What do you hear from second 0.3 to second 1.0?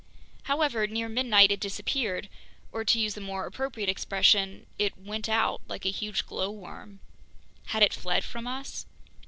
However,